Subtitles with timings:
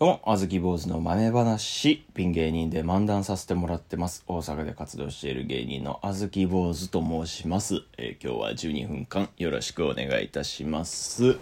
[0.00, 4.24] どうも、あずき坊主の豆話、ピン芸人で漫談させてもらってます。
[4.26, 7.82] 大阪で活動している芸人のあずき坊主と申します。
[7.98, 11.36] えー今日は12分間よろしくお願いいたします。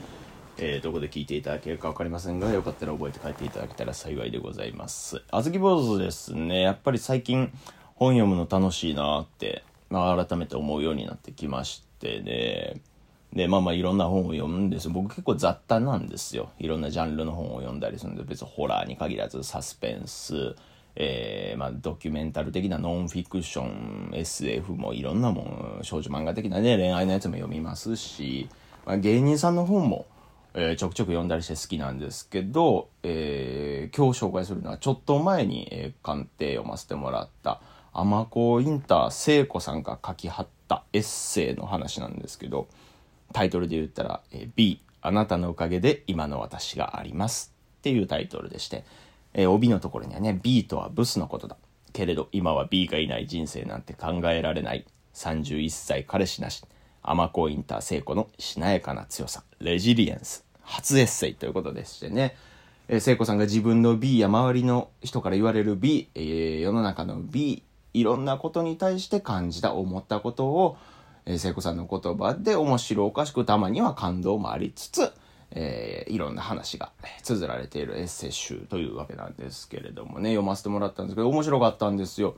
[0.56, 5.22] えーどこで聞いていただけるか分かりませんが、よかったら覚えて帰っていただけたら幸いでございます。
[5.30, 7.52] あずき坊主ですね、やっぱり最近
[7.94, 12.80] 本読むの楽しいなーって、まあ、改めて思うようになってきましてね。
[13.32, 14.88] で、まあまあいろんな本を読むんです。
[14.88, 16.50] 僕結構雑多なんですよ。
[16.58, 20.56] いろんなジャンルの本を読んだりするんで、別にホラーに限らずサスペンス、
[20.96, 28.48] えーまあドキュメンタル的なノンフィクション、SF もいろんなもん、少女漫画的なね、恋愛のやつも読みますし、
[28.86, 30.06] まあ、芸人さんの本も、
[30.54, 37.60] えーちょくちょく読んだりして好きなんですけど、えー今日紹介するのはちょっと前に、えー鑑定読ませてもらった、
[37.92, 42.66] アマコインター聖子さんが書きはったエッセイの話なんですけど、
[43.32, 48.84] タイトルで言ったら、え B、あなたのおかげで今の私がありますっていうタイトルでして、
[49.34, 51.56] え帯のところにはね、B とはブスのことだ。
[51.92, 54.86] けれど今は B がいない人生なんて考えられない。
[55.14, 56.62] 31歳彼氏なし。
[57.02, 59.42] アマコインター聖子のしなやかな強さ。
[59.60, 60.44] レジリエンス。
[60.62, 62.36] 初エッセイということでしてね。
[62.88, 67.62] えー聖子さんが自分の B や周りの人から言われる B、えー世の中の B、
[67.94, 70.76] いろんなことに対して感じた、思ったことを、
[71.28, 75.12] えー聖子さんの言葉で面白おかしくたまには感動もありつつ、
[75.50, 82.34] えーいろんな話がえ綴られているエッセイ集というわけなんですけれどもね、読ませてもらったんですけど、面白かったんですよ。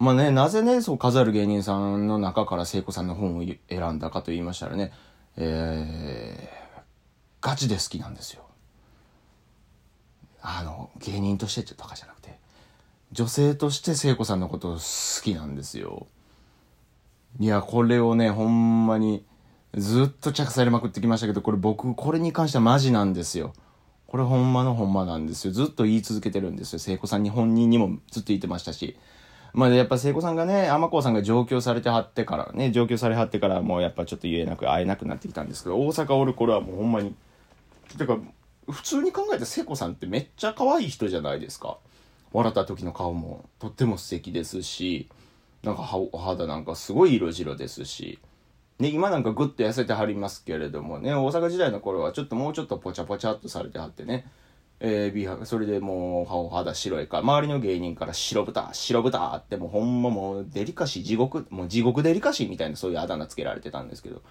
[0.00, 4.92] まあね、なぜね、そう数ある芸人さんの中から聖子さんの本を選んだかと言いましたらね、
[5.36, 6.80] えー、
[7.40, 8.42] ガチで好きなんですよ。
[10.42, 12.38] あの、芸人としてとかじゃなくて、
[13.12, 16.06] 女性として聖子さんのこと好きなんですよ。
[17.38, 19.24] いや、これをね、ほんまに、
[19.74, 23.52] ずっと着されまくってきましたけど、これ僕、これに関してはマジなんですよ。
[24.06, 25.52] これほんまのほんまなんですよ。
[25.52, 26.78] ずっと言い続けてるんですよ。
[26.78, 28.96] 聖子さんに本人にもずっと言ってましたし。
[29.52, 37.14] まあやっぱ聖子さんがね、天子さんが上京されてはってからね、上京されはってからもうやっぱちょっと言えなく、会えなくなってきたんですけど、大阪おる頃はもうほんまに、
[37.98, 38.18] てか、
[38.70, 41.76] 普通に考えたら聖子さんってめっちゃ可愛い人じゃないですか。
[42.32, 45.08] 笑った時の顔もとっても素敵ですし、
[45.62, 48.18] なんかお肌なんかすごい色白ですし、
[48.78, 54.26] ね、今なんかグッと痩せてはりますけれどもね、大阪時代の頃はちょっともうちょっとポチャポチャっとされてはってね、
[54.80, 64.22] えー、美白、それでもう、お肌白いか、周りの芸人から白豚、白豚ってもうほんまもうデリカシー、地獄、もう地獄デリカシーみたいなそういうあだ名つけられてたんですけど、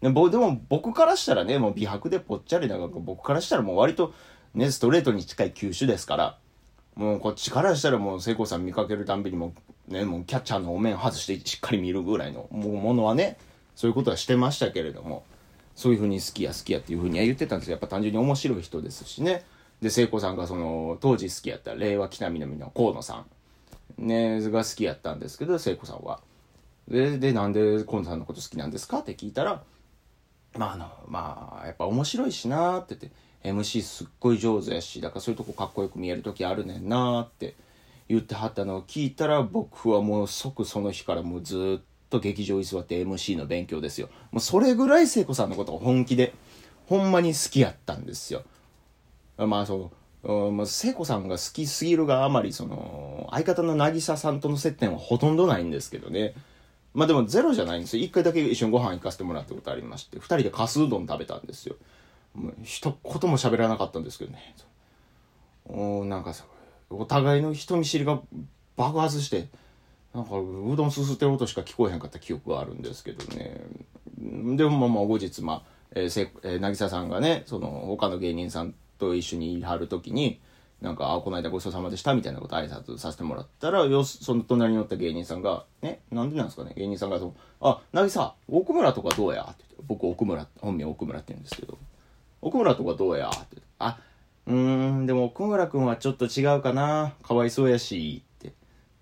[0.00, 4.14] ででも僕からしたらね、もう美白でぽっちゃりなんか僕からしたらもう割と
[4.54, 6.38] ね、ストレートに近い球種ですから、
[6.94, 9.54] もうこっちからしたらもう聖子さん見かけるたんびにも
[9.88, 13.38] ね、もうキャッチャーのお面外してしっかり見るぐらいのもうものはね、
[13.74, 15.24] そういうことはしてましたけれども、
[15.74, 17.72] そういうふうに好きや好きやっていうふうには言ってたんですよ。
[17.72, 19.44] やっぱ単純に面白い人ですしね。
[19.80, 23.24] で、聖子さんがその、当時好きやった令和北南の河野さ
[23.98, 26.20] ん、ね、が好きやったんですけど、聖子さんは。
[26.86, 28.98] で、で、なんで河野さんのこと好きなんですか？
[28.98, 29.62] って聞いたら、
[30.58, 33.10] まああの、まあ、やっぱ面白いしなって言って、
[33.42, 37.54] MC すっごい上手やし、だからそういうとこかっこよく見える時あるねんなーって
[38.08, 44.08] 言ってはったのを聞いたら、僕はもう即その日からもうずっと劇場に座って MC の勉強ですよ。
[44.30, 46.34] もうそれぐらい聖子さんのことを本気で、
[46.86, 48.42] ほんまに好きやったんですよ。
[49.38, 49.90] まあそ
[50.22, 56.34] う、まあ、聖子さんが好きすぎるがあまり、その、相方の渚さんとの接点はほとんどないんですけどね。
[56.92, 58.04] まあでもゼロじゃないんですよ。
[58.04, 61.76] 一回だけ一緒にご飯行かせてもらったことありまして、二人でかすうどん食べたんですよ。
[62.34, 64.54] もう一言も喋らなかったんですけどね。
[65.66, 66.44] おなんかさ、
[66.90, 68.20] お互いの人見知りが
[68.76, 69.48] 爆発して、
[70.14, 73.60] なんかうどんすすってる音しか聞こえへんかった記憶があるんですけどね。
[74.56, 75.62] でもまあ後日、まあ、
[75.94, 80.40] えーせえー渚さんがね、その他の芸人さんと一緒に言いはるときに、
[80.80, 89.46] なんか、あ、この間ごちそうさまでしたみたいなこと挨拶させてもらったら、よその隣に乗った芸人さんが、ね、なんでなんですかね、芸人さんがそう、あ、渚、奥村とかどうや？
[89.52, 91.76] ってって、僕奥村、本名奥村って言うんですけど、
[92.42, 93.30] 奥村とかどうや？
[93.30, 93.98] って、あ、
[94.46, 98.52] うーん、でも奥村くんはちょっと違うかな、かわいそうやし、って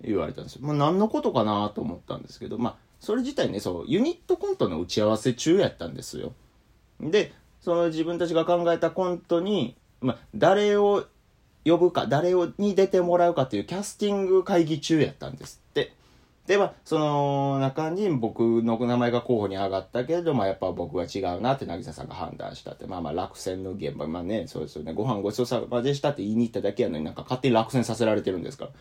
[0.01, 0.61] 言われたんですよ。
[0.63, 6.33] まあ何のことかなと思ったんですけど、まあ、それ自体ね、そう、ユニットコントの打ち合わせ中やったんですよ。
[6.99, 11.05] で、その自分たちが考えたコントに、まあ、誰を
[11.65, 15.93] 呼ぶか、誰をに出てもらうかっていうキャスティング会議中やったんですって。
[16.47, 22.87] で、まあ、その中に僕の名前が候補に上がったけれども、やっぱ僕は違うなって渚さんが判断したって。
[22.87, 24.93] まあまあ落選の現場、まあね、そうですよね。
[24.93, 28.71] ご飯ごちそうさまでしたって言いに行っただけやのになんか勝手に落選させられてるんですから。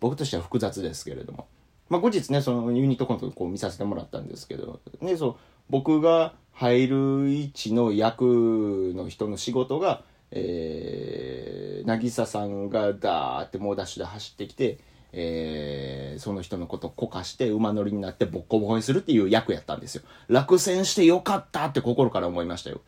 [0.00, 1.46] 僕としては複雑ですけれども。
[1.88, 5.36] まあ後日ね、そのユニットコントこう見させてもらったんですけど、ね、そう、
[5.70, 14.78] 僕が入る位置の役の人の仕事が、えー、渚さんがダーって猛ダッシュで走ってきて、
[15.16, 20.02] えー、その人のことをこかして馬乗りになってボッコボコにするっていう役やったんですよ。
[20.28, 22.80] 落選してよかったって心から思いましたよ。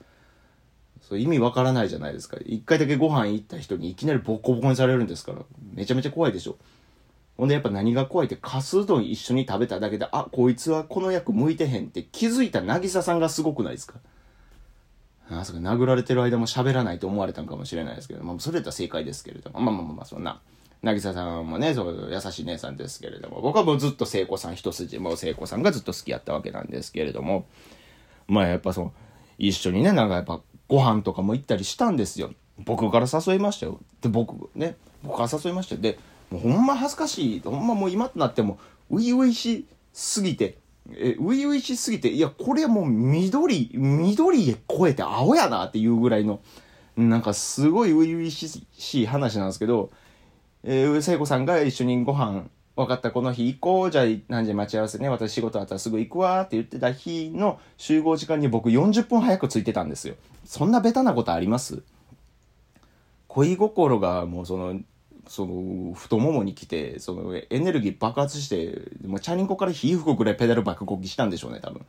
[1.09, 2.37] そう意味わからないじゃないですか。
[2.45, 5.39] 一回だけご飯行った人にいきなりボッコボコにされるんですから。
[5.73, 6.57] めちゃめちゃ怖いでしょ。
[7.37, 13.95] ほんでやっぱ何が怖いって、カスうどん一緒に食べただけで、あ、こいつはこの役向いてへんって気づいた渚さんがすごくないですか
[15.29, 20.41] あそこ殴られてる間も喋らないと思われたんかもしれないですけど、まあ、それだったら正解ですけれども、まあまあまあまあ、そんな。
[20.87, 27.47] 渚さんもね、そう優しい姉さんですけれども、僕はもうずっと聖子さん一筋、もう聖子さんがずっと好きやったわけなんですけれども、
[28.29, 28.93] まあやっぱその、
[29.39, 32.33] 一緒にね、なんかやっぱご飯とかも行ったりしたんですよ。
[32.65, 33.81] 僕から誘いましたよ。
[34.01, 35.81] で、僕ね、僕から誘いましたよ。
[35.81, 35.99] で、
[36.31, 37.41] もうほんま恥ずかしい。
[37.41, 38.59] ほんまもう今となっても、
[38.91, 40.59] 初々しすぎて、
[40.95, 46.41] え、初々しすぎて、いや、これもう緑、緑へ超えて青やなっていうぐらいの、
[46.97, 49.91] なんかすごい初々しい話なんですけど、
[50.65, 52.45] えー、聖子さんが一緒にご飯、
[52.77, 53.91] 分かった、この日行こう。
[53.91, 55.09] じゃあ何時待ち合わせね。
[55.09, 60.15] 私仕事あったらすぐ行くわって言ってた日の集合時間に僕40分早く着いてたんですよ。
[60.45, 61.83] そんなベタなことあります？
[63.29, 64.81] 恋心がもうその、
[65.29, 71.85] その太ももに来てそのエネルギー爆発してもうチャリンコから火吹くぐらいペダル爆こきしたんでしょうね多分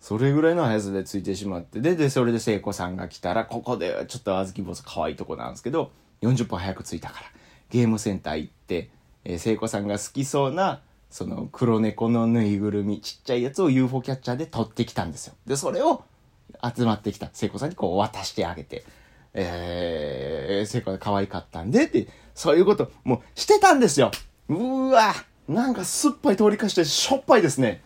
[0.00, 5.92] それぐらいの速さでついてしまってででそれで聖子さんが来たらここでちょっと小豆坊主可愛いとこなんですけど
[6.22, 7.26] 40分早く着いたから
[7.72, 8.90] ゲームセンター行って
[9.24, 10.80] えー、聖子さんが好きそうな
[11.10, 16.02] その黒猫のぬいぐるみちっちゃいやつを UFO キャッチャーで取ってきたんですよでそれを
[16.62, 18.84] 集まってきた聖子さんにこう渡してあげて
[19.34, 24.10] えー、聖子が可愛かったんでってそういうこと、もうしてたんですよ。
[24.48, 25.14] うわ
[25.48, 27.82] なんか酸っぱい通りかしてしょっぱいですね。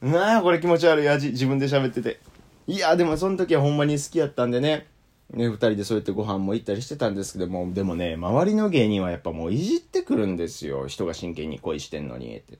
[0.00, 2.20] なあ、これ気持ち悪い味、自分で喋ってて。
[2.66, 4.86] いや、でもその時はほんまに好きやったんでね。
[5.32, 10.88] ね、二人でそうやってご飯も行ったりしてたんですけども、でもね、周りの芸人はやっぱもういじってくるんですよ。
[10.88, 12.36] 人が真剣に恋してんのに。
[12.36, 12.58] って。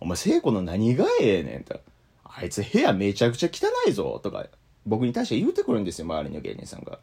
[0.00, 1.80] お前、聖子の何がええねんって。
[2.24, 4.20] あいつ部屋めちゃくちゃ汚いぞ。
[4.22, 4.46] とか、
[4.86, 6.98] 僕に対して言うてくるんですよ、周りの芸人さんが。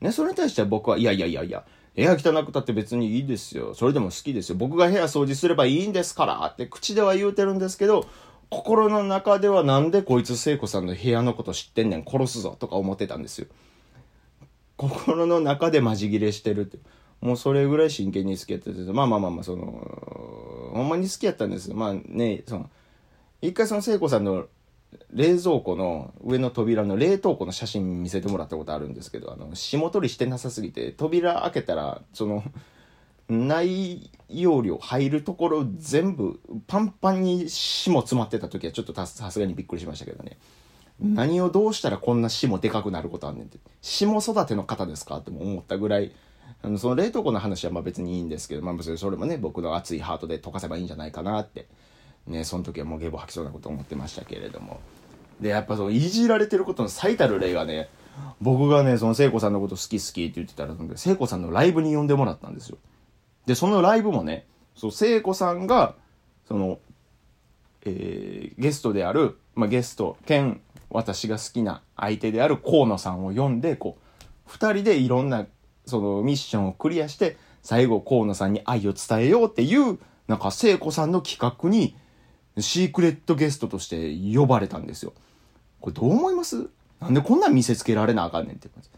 [0.00, 1.64] ね、それに対しては僕は、いやいやいやいや、
[1.96, 3.74] 部屋汚くたって別にいいですよ。
[3.74, 4.56] それでも好きですよ。
[4.56, 8.06] 僕が部屋掃除すればいいんですからって口では言うてるんですけど、
[8.50, 13.48] 心の中ではなんでこいつ聖子さんの部屋のこと知ってんねん殺すぞとか思ってたんですよ。
[14.78, 16.78] 心の中でマジギレしてるって。
[17.20, 19.64] もうそれぐらい真剣に好きやってて、まあまあまあまあ、その、
[20.72, 21.74] ほんまに好きやったんですよ。
[21.74, 22.70] まあね、その、
[23.42, 24.46] 一回その聖子さんの
[25.12, 32.44] 冷蔵庫の上の扉の冷凍庫の写真見せてもらったことあるんですけど、あの、霜取りしてなさすぎて、扉開けたら、その、
[33.28, 40.38] 内容量入るところ全部パンパンに霜詰まってた時はちょっとさすがにびっくりしましたけどね。
[41.00, 43.58] 何をどうしたらこんな霜でかくなることあんねんって。
[43.82, 46.12] 霜育ての方ですかって思ったぐらい、
[46.62, 51.68] あの、その冷凍庫の話はまあ別にいいんですけど、まあそれもね、僕の熱いハートで溶かせばいいんじゃないかなって
[52.28, 54.80] ね、その時はもうゲボ吐きそうなこと思ってましたけれども。
[55.40, 57.88] で、やっぱそのいじられてることの最たる例がね、
[58.40, 62.78] 僕がね、その聖子さんのこと好き好きって言ってたら、聖子さんのライブに呼んでもらったんですよ。
[63.46, 64.46] で、そのライブもね、
[64.76, 65.94] そう、聖子さんが、
[66.46, 66.78] その、
[67.84, 70.60] えー、ゲストである、まあ、ゲスト兼
[70.90, 75.46] 私が好きな相手である河野さんを呼んで、こう、二人でいろんな、
[75.86, 81.94] そのミッションをクリアして、最後河野さんに愛を伝えようっていう、なんか聖子さんの企画に、
[82.58, 85.12] シークレットゲストとして呼ばれたんですよ。
[85.80, 86.68] これどう思います？
[87.00, 88.90] なんでこんなん見せつけられなあかんねんって感じ。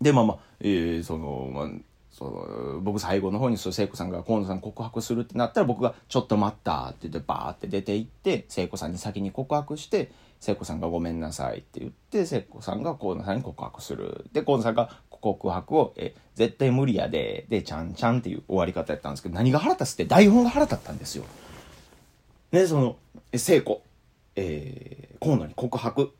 [0.00, 1.68] で、まあまあ、えー、その、まあ、
[2.10, 21.24] その僕最後の方に聖子さんが河野さん告白するってなったら僕が「ちょっと待った」って言ってバーって出て行って聖子さんに先に告白して聖子さんが「ごめんなさい」って言って聖子さんが河野さんに告白するで河野さんが告白を「え絶対無理やで」で「ちゃんちゃん」っていう終わり方やったんですけど何が腹立つって台本が腹立ったんですよ。
[22.50, 22.96] で、その、
[23.36, 23.82] 聖子、
[24.34, 26.12] え、河野に告白。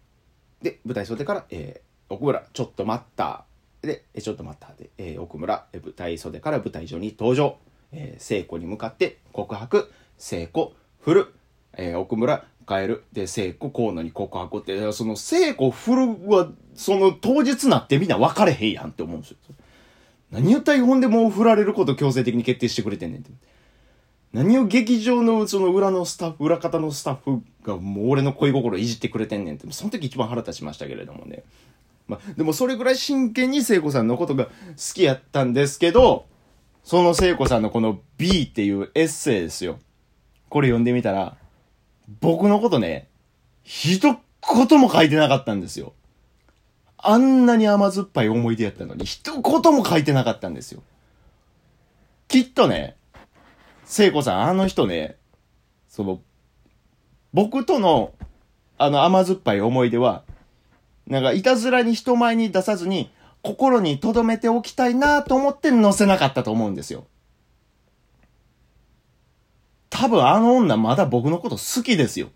[0.63, 3.47] で、舞台袖から、えー、奥村、ちょっと待った。
[3.83, 4.75] で、ちょっと待った。
[4.75, 7.57] で、えー、奥村、舞台袖から舞台上に登場。
[7.93, 9.91] えー、聖子に向かって告白。
[10.19, 11.35] 聖子、振る。
[11.77, 13.05] えー、奥村、帰る。
[13.13, 19.37] で、聖子、河野に告白って、その聖子、振るは、その当日なってみんな分かれへんやんって思うんですよ。
[20.31, 23.31] 何を台本でもう振られること強制的に決定してくれてんねんって。
[24.33, 31.43] 何を劇場のその裏のスタッフ、裏方のスタッフがもう俺の恋心いじってくれてんねんって、その時一番腹立ちましたけれどもね。
[32.11, 34.51] まあ、でもそれぐらい真剣に聖子さんのことが好
[34.95, 36.27] きやったんですけど、
[36.85, 39.79] その聖子さんのこの B っていうエッセイですよ。
[40.49, 41.37] これ読んでみたら、
[42.21, 43.09] 僕のことね、
[43.63, 45.95] 一言も書いてなかったんですよ。
[46.99, 50.83] あんなに甘酸っぱい思い出やったのに、一言も書いてなかったんですよ。
[52.29, 52.97] きっとね、
[53.85, 55.17] 聖子さん、あの人ね、
[55.89, 56.21] その、
[57.33, 58.13] 僕との、
[58.79, 60.25] あの甘酸っぱい思い出は、
[61.11, 63.11] なんか、いたずらに人前に出さずに、
[63.43, 67.07] 心に留めておきたいなと思って載せなかったと思うんですよ。
[69.89, 72.29] 多分あの女まだ僕のこと好きですよ。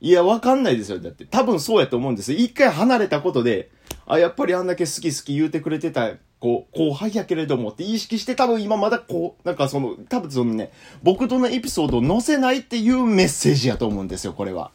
[0.00, 0.98] いや、わかんないですよ。
[0.98, 3.70] だって、多分そうやと思うんです一回離れたことで、
[4.04, 10.72] あ、やっぱりあんだけ好き好き言うてくれてた、こう、後輩やけれどもって意識して多分今まだこう、なんかその、多分そのね、
[11.02, 14.70] 僕とのエピソードを載せないっていうメッセージやと思うんですよ、これは。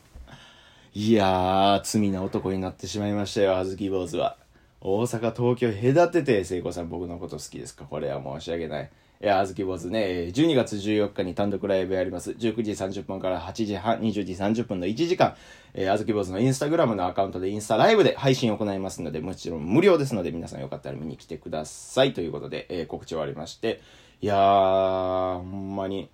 [0.94, 4.36] いやー、罪な男になってしまいましたよ、あずき坊主は。
[4.82, 7.86] 大阪、東京隔てて、聖子さん僕のこと好きですか？
[7.86, 8.90] これは申し訳ない。
[9.22, 12.32] えー、あずき坊主ね、12月14日に単独ライブやります。
[12.32, 15.36] 19時30分から8時半、20時30分の1時間、
[15.74, 22.12] えー、あずき坊主のインスタグラムのアカウントでインスタライブで配信を行いますので、もちろん無料ですので、皆さんよかったら見に来てください。
[22.14, 23.80] ということで、えー、告知終わりまして、
[24.22, 26.10] いやー、ほんまに、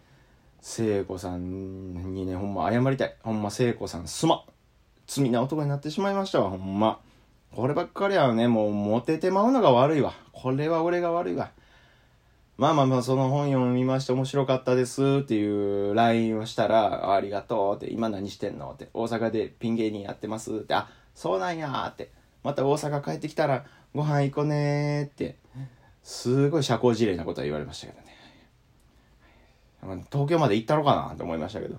[0.62, 3.16] 聖子さんにね、ほんま謝りたい。
[3.24, 4.42] ほんま聖子さんすまん。
[5.08, 7.00] 罪な男になってしまいましたわ、ほんま。
[7.56, 10.14] こればっかりはね、もうモテてまうのが悪いわ。
[10.34, 11.50] これは俺が悪いわ。
[12.58, 22.12] まあまあまあ、その本読みまして面白かったですっていう LINE をしたら、ありがとうって、今何してんのって、大阪でピン芸人やってますって、あ、そうなんやって、
[22.44, 25.38] また大阪帰ってきたらご飯行こねって、
[26.04, 28.00] すごい社交辞令なことは言われましたけど
[29.96, 30.06] ね。
[30.12, 31.78] 東京まで行ったろかなと思いましたけど。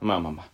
[0.00, 0.46] まあまあまあ、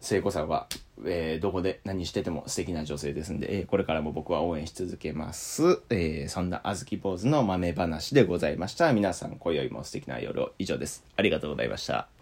[0.00, 0.68] 聖子さんは
[1.04, 5.80] えー、どこで何してても素敵な女性ですんで、えー、これからも僕は応援し続けます。
[5.90, 8.92] えー、そんなあずき坊主の豆話でございました。
[8.92, 11.04] 皆さん、今宵も素敵な夜を以上です。
[11.16, 12.17] ありがとうございました。